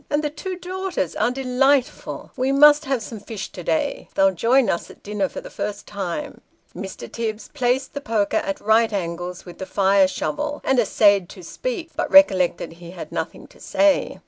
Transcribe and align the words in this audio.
"And 0.09 0.23
the 0.23 0.31
two 0.31 0.57
daughters 0.57 1.15
are 1.15 1.29
delightful. 1.29 2.31
We 2.35 2.51
must 2.51 2.85
have 2.85 3.03
some 3.03 3.19
fish 3.19 3.49
to 3.51 3.61
day; 3.63 4.09
they'll 4.15 4.33
join 4.33 4.67
us 4.67 4.89
at 4.89 5.03
dinner 5.03 5.29
for 5.29 5.41
the 5.41 5.51
first 5.51 5.85
time." 5.85 6.41
Mr. 6.75 7.07
Tibbs 7.07 7.49
placed 7.53 7.93
the 7.93 8.01
poker 8.01 8.37
at 8.37 8.59
right 8.59 8.91
angles 8.91 9.45
with 9.45 9.59
the 9.59 9.67
fire 9.67 10.07
shovel, 10.07 10.59
and 10.63 10.79
essayed 10.79 11.29
to 11.29 11.43
speak, 11.43 11.91
but 11.95 12.09
recollected 12.09 12.73
he 12.73 12.89
had 12.89 13.11
nothing 13.11 13.45
to 13.49 13.59
say. 13.59 14.17